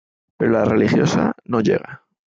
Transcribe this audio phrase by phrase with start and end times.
[0.35, 2.01] Pero la religiosa no llega.